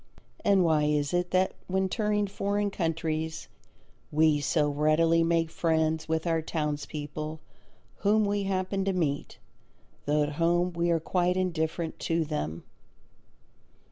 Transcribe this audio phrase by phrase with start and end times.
[0.43, 3.47] And why is it that when touring foreign countries
[4.11, 7.39] we so readily make friends with our townspeople
[7.97, 9.37] whom we happen to meet,
[10.07, 12.63] though at home we are quite indifferent to them?